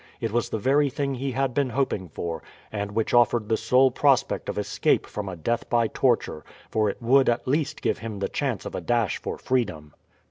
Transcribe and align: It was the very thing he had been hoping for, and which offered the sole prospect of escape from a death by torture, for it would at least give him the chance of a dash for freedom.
It 0.19 0.31
was 0.31 0.49
the 0.49 0.57
very 0.57 0.89
thing 0.89 1.13
he 1.13 1.33
had 1.33 1.53
been 1.53 1.69
hoping 1.69 2.09
for, 2.09 2.41
and 2.71 2.93
which 2.93 3.13
offered 3.13 3.47
the 3.49 3.55
sole 3.55 3.91
prospect 3.91 4.49
of 4.49 4.57
escape 4.57 5.05
from 5.05 5.29
a 5.29 5.35
death 5.35 5.69
by 5.69 5.89
torture, 5.89 6.43
for 6.71 6.89
it 6.89 6.99
would 6.99 7.29
at 7.29 7.47
least 7.47 7.83
give 7.83 7.99
him 7.99 8.17
the 8.17 8.27
chance 8.27 8.65
of 8.65 8.73
a 8.73 8.81
dash 8.81 9.19
for 9.21 9.37
freedom. 9.37 9.93